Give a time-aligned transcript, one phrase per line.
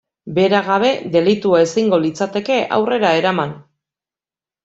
[0.35, 3.53] Bera gabe, delitua ezingo litzateke aurrera eraman.